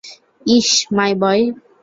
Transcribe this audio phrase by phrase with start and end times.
[0.47, 1.43] Is my boy!